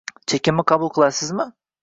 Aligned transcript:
Chekimni 0.31 0.65
qabul 0.71 0.93
qilasizmi? 0.95 1.47